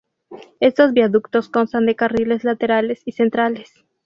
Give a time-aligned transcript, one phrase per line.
[0.59, 3.71] Estos viaductos constan de carriles laterales y centrales.